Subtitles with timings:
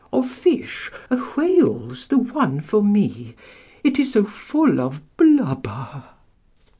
[0.11, 3.35] "Of fish, a whale's the one for me,
[3.83, 6.05] IT IS SO FULL OF BLUBBER!"